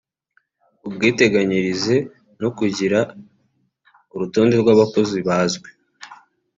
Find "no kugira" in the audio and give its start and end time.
2.41-2.99